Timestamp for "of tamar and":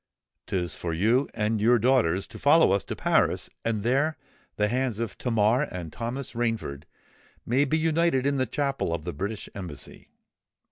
4.97-5.93